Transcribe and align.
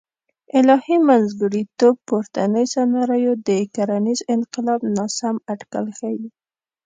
الهي 0.57 0.97
منځګړیتوب 1.09 1.95
پورتنۍ 2.07 2.65
سناریو 2.75 3.33
د 3.47 3.49
کرنیز 3.75 4.19
انقلاب 4.35 4.81
ناسم 4.95 5.35
اټکل 5.53 5.85
ښیي. 5.97 6.27